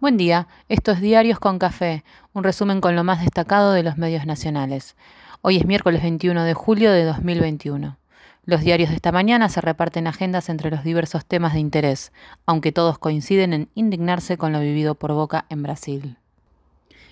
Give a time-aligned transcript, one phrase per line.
[0.00, 4.26] Buen día, estos Diarios con Café, un resumen con lo más destacado de los medios
[4.26, 4.94] nacionales.
[5.42, 7.98] Hoy es miércoles 21 de julio de 2021.
[8.44, 12.12] Los diarios de esta mañana se reparten agendas entre los diversos temas de interés,
[12.46, 16.16] aunque todos coinciden en indignarse con lo vivido por Boca en Brasil.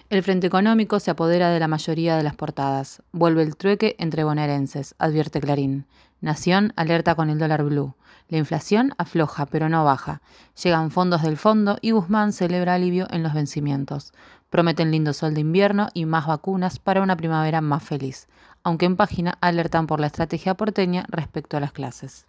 [0.08, 3.02] El Frente Económico se apodera de la mayoría de las portadas.
[3.10, 5.86] Vuelve el trueque entre bonaerenses, advierte Clarín.
[6.20, 7.94] Nación alerta con el dólar blue.
[8.28, 10.20] La inflación afloja, pero no baja.
[10.62, 14.12] Llegan fondos del fondo y Guzmán celebra alivio en los vencimientos.
[14.50, 18.28] Prometen lindo sol de invierno y más vacunas para una primavera más feliz,
[18.62, 22.26] aunque en página alertan por la estrategia porteña respecto a las clases.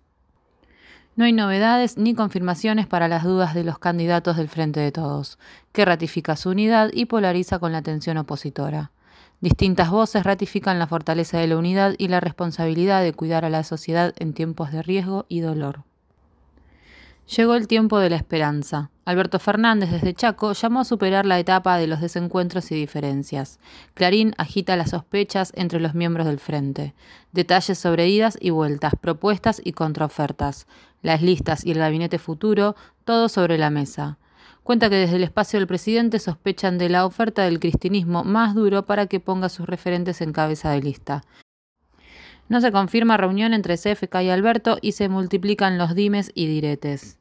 [1.15, 5.39] No hay novedades ni confirmaciones para las dudas de los candidatos del Frente de Todos,
[5.71, 8.91] que ratifica su unidad y polariza con la tensión opositora.
[9.39, 13.63] Distintas voces ratifican la fortaleza de la unidad y la responsabilidad de cuidar a la
[13.63, 15.83] sociedad en tiempos de riesgo y dolor.
[17.35, 18.89] Llegó el tiempo de la esperanza.
[19.03, 23.59] Alberto Fernández desde Chaco llamó a superar la etapa de los desencuentros y diferencias.
[23.93, 26.93] Clarín agita las sospechas entre los miembros del frente.
[27.33, 30.67] Detalles sobre idas y vueltas, propuestas y contraofertas.
[31.01, 34.17] Las listas y el gabinete futuro, todo sobre la mesa.
[34.67, 38.83] Cuenta que desde el espacio del presidente sospechan de la oferta del cristianismo más duro
[38.83, 41.23] para que ponga sus referentes en cabeza de lista.
[42.49, 47.17] No se confirma reunión entre CFK y Alberto y se multiplican los dimes y diretes.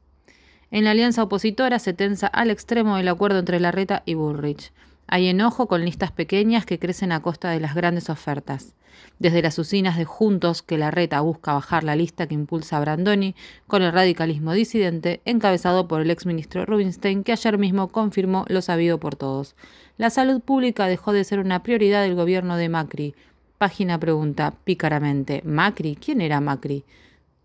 [0.71, 4.73] En la alianza opositora se tensa al extremo el acuerdo entre Larreta y Bullrich.
[5.07, 8.75] Hay enojo con listas pequeñas que crecen a costa de las grandes ofertas.
[9.19, 13.33] Desde las usinas de Juntos, que la reta busca bajar la lista que impulsa Brandoni,
[13.67, 18.99] con el radicalismo disidente, encabezado por el exministro Rubinstein, que ayer mismo confirmó lo sabido
[18.99, 19.55] por todos.
[19.97, 23.15] La salud pública dejó de ser una prioridad del gobierno de Macri.
[23.57, 25.95] Página pregunta pícaramente: ¿Macri?
[25.95, 26.83] ¿Quién era Macri?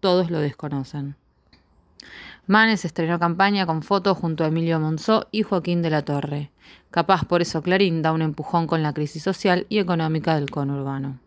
[0.00, 1.16] Todos lo desconocen.
[2.46, 6.50] Manes estrenó campaña con fotos junto a Emilio Monzó y Joaquín de la Torre.
[6.90, 11.20] Capaz por eso Clarín da un empujón con la crisis social y económica del conurbano.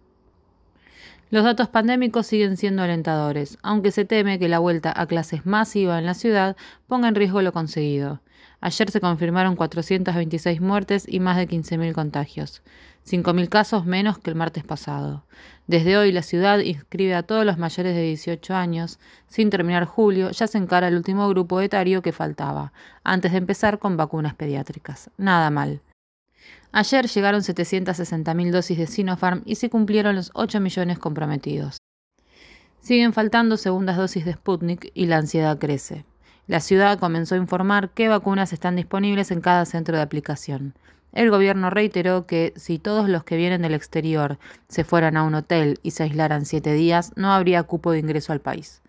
[1.36, 6.00] Los datos pandémicos siguen siendo alentadores, aunque se teme que la vuelta a clases masiva
[6.00, 6.56] en la ciudad
[6.88, 8.22] ponga en riesgo lo conseguido.
[8.62, 12.64] Ayer se confirmaron 426 muertes y más de 15.000 contagios,
[13.06, 15.26] 5.000 casos menos que el martes pasado.
[15.68, 18.98] Desde hoy la ciudad inscribe a todos los mayores de 18 años.
[19.28, 22.72] Sin terminar julio, ya se encara el último grupo etario que faltaba,
[23.04, 25.10] antes de empezar con vacunas pediátricas.
[25.18, 25.82] Nada mal.
[26.78, 31.78] Ayer llegaron 760.000 dosis de Sinopharm y se cumplieron los 8 millones comprometidos.
[32.82, 36.04] Siguen faltando segundas dosis de Sputnik y la ansiedad crece.
[36.48, 40.74] La ciudad comenzó a informar qué vacunas están disponibles en cada centro de aplicación.
[41.14, 44.38] El gobierno reiteró que si todos los que vienen del exterior
[44.68, 48.34] se fueran a un hotel y se aislaran siete días, no habría cupo de ingreso
[48.34, 48.82] al país.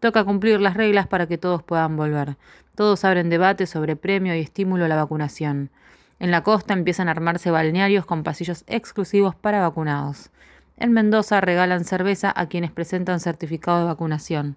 [0.00, 2.36] Toca cumplir las reglas para que todos puedan volver.
[2.74, 5.70] Todos abren debate sobre premio y estímulo a la vacunación.
[6.20, 10.30] En la costa empiezan a armarse balnearios con pasillos exclusivos para vacunados.
[10.76, 14.56] En Mendoza regalan cerveza a quienes presentan certificado de vacunación.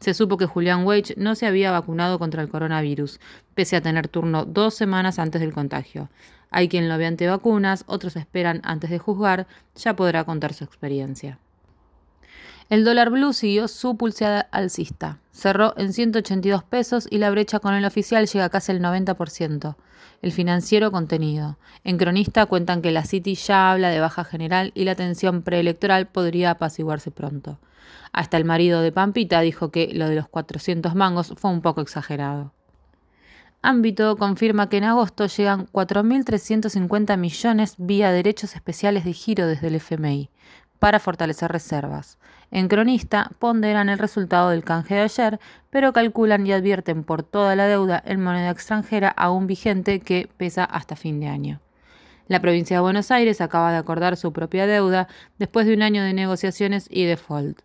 [0.00, 3.20] Se supo que Julián Weich no se había vacunado contra el coronavirus,
[3.54, 6.08] pese a tener turno dos semanas antes del contagio.
[6.50, 10.64] Hay quien lo ve ante vacunas, otros esperan antes de juzgar, ya podrá contar su
[10.64, 11.38] experiencia.
[12.68, 15.20] El dólar blue siguió su pulseada alcista.
[15.32, 19.76] Cerró en 182 pesos y la brecha con el oficial llega casi al 90%.
[20.20, 21.56] El financiero contenido.
[21.82, 26.08] En Cronista cuentan que la City ya habla de baja general y la tensión preelectoral
[26.08, 27.58] podría apaciguarse pronto.
[28.12, 31.80] Hasta el marido de Pampita dijo que lo de los 400 mangos fue un poco
[31.80, 32.52] exagerado.
[33.62, 39.76] Ámbito confirma que en agosto llegan 4.350 millones vía derechos especiales de giro desde el
[39.76, 40.30] FMI
[40.78, 42.18] para fortalecer reservas.
[42.50, 45.40] En Cronista ponderan el resultado del canje de ayer,
[45.70, 50.64] pero calculan y advierten por toda la deuda en moneda extranjera aún vigente que pesa
[50.64, 51.60] hasta fin de año.
[52.26, 56.02] La provincia de Buenos Aires acaba de acordar su propia deuda después de un año
[56.02, 57.60] de negociaciones y default.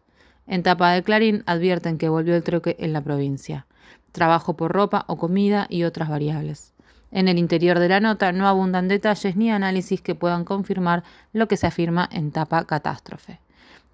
[0.48, 3.66] En tapa de Clarín advierten que volvió el troque en la provincia.
[4.12, 6.73] Trabajo por ropa o comida y otras variables.
[7.16, 11.48] En el interior de la nota no abundan detalles ni análisis que puedan confirmar lo
[11.48, 13.40] que se afirma en tapa catástrofe.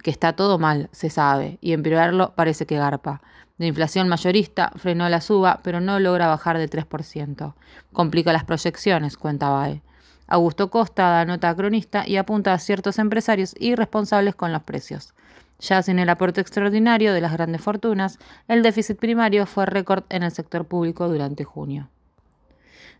[0.02, 3.22] Que está todo mal, se sabe, y empeorarlo parece que garpa.
[3.58, 7.56] La inflación mayorista frenó la suba, pero no logra bajar de 3%.
[7.92, 9.82] Complica las proyecciones, cuenta BAE.
[10.28, 15.14] Augusto Costa da nota cronista y apunta a ciertos empresarios irresponsables con los precios.
[15.60, 18.18] Ya sin el aporte extraordinario de las grandes fortunas,
[18.48, 21.90] el déficit primario fue récord en el sector público durante junio.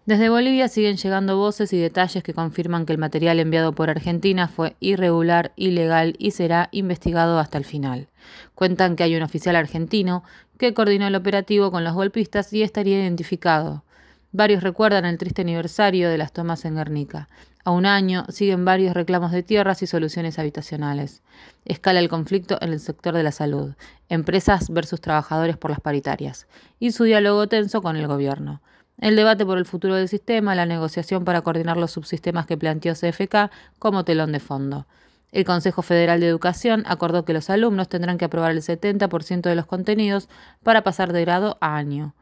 [0.06, 4.48] Desde Bolivia siguen llegando voces y detalles que confirman que el material enviado por Argentina
[4.48, 8.08] fue irregular, ilegal y será investigado hasta el final.
[8.56, 10.24] Cuentan que hay un oficial argentino
[10.58, 13.84] que coordinó el operativo con los golpistas y estaría identificado.
[14.32, 17.30] Varios recuerdan el triste aniversario de las tomas en Guernica.
[17.64, 21.22] A un año siguen varios reclamos de tierras y soluciones habitacionales.
[21.66, 23.74] Escala el conflicto en el sector de la salud,
[24.08, 26.48] empresas versus trabajadores por las paritarias,
[26.80, 28.62] y su diálogo tenso con el gobierno.
[29.00, 32.94] El debate por el futuro del sistema, la negociación para coordinar los subsistemas que planteó
[32.94, 33.50] CFK
[33.80, 34.88] como telón de fondo.
[35.32, 39.56] El Consejo Federal de Educación acordó que los alumnos tendrán que aprobar el 70% de
[39.56, 40.28] los contenidos
[40.64, 42.14] para pasar de grado a año.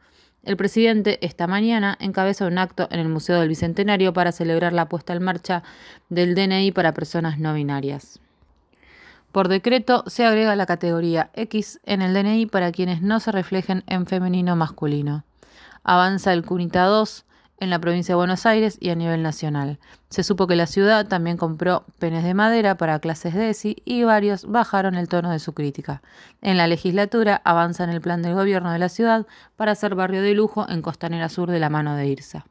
[0.44, 4.88] El presidente esta mañana encabeza un acto en el Museo del Bicentenario para celebrar la
[4.88, 5.64] puesta en marcha
[6.10, 8.20] del DNI para personas no binarias.
[9.32, 13.82] Por decreto se agrega la categoría X en el DNI para quienes no se reflejen
[13.88, 15.24] en femenino masculino.
[15.90, 17.24] Avanza el CUNITA 2
[17.60, 19.78] en la provincia de Buenos Aires y a nivel nacional.
[20.10, 24.02] Se supo que la ciudad también compró penes de madera para clases de ESI y
[24.02, 26.02] varios bajaron el tono de su crítica.
[26.42, 29.26] En la legislatura avanza en el plan del gobierno de la ciudad
[29.56, 32.44] para hacer barrio de lujo en Costanera Sur de la mano de IRSA.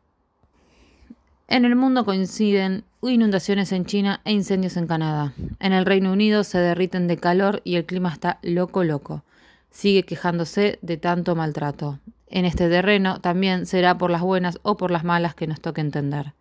[1.47, 5.33] En el mundo coinciden inundaciones en China e incendios en Canadá.
[5.59, 9.23] En el Reino Unido se derriten de calor y el clima está loco loco.
[9.69, 14.91] Sigue quejándose de tanto maltrato en este terreno también será por las buenas o por
[14.91, 16.33] las malas que nos toque entender.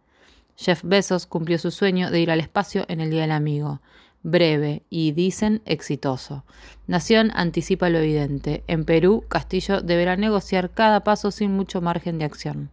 [0.56, 3.80] Jeff Bezos cumplió su sueño de ir al espacio en el Día del Amigo.
[4.22, 6.44] Breve y, dicen, exitoso.
[6.86, 8.64] Nación anticipa lo evidente.
[8.66, 12.70] En Perú, Castillo deberá negociar cada paso sin mucho margen de acción.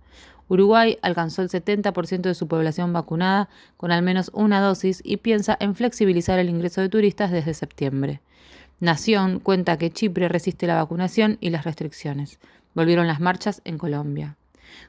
[0.48, 5.58] Uruguay alcanzó el 70% de su población vacunada con al menos una dosis y piensa
[5.60, 8.22] en flexibilizar el ingreso de turistas desde septiembre.
[8.80, 12.40] Nación cuenta que Chipre resiste la vacunación y las restricciones.
[12.76, 14.36] Volvieron las marchas en Colombia.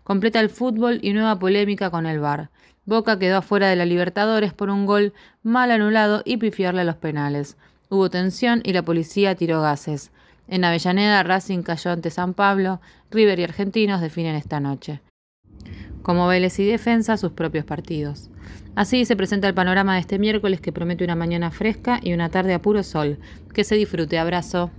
[0.03, 2.51] Completa el fútbol y nueva polémica con el VAR.
[2.87, 6.97] Boca quedó afuera de la Libertadores por un gol mal anulado y pifiarle a los
[6.97, 7.57] penales.
[7.89, 10.11] Hubo tensión y la policía tiró gases.
[10.49, 12.81] En Avellaneda, Racing cayó ante San Pablo.
[13.11, 15.01] River y Argentinos definen esta noche.
[16.03, 18.31] Como Vélez y Defensa, sus propios partidos.
[18.75, 22.29] Así se presenta el panorama de este miércoles que promete una mañana fresca y una
[22.29, 23.19] tarde a puro sol.
[23.55, 24.19] Que se disfrute.
[24.19, 24.71] Abrazo.